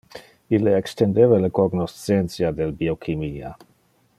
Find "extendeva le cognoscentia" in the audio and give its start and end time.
0.77-2.51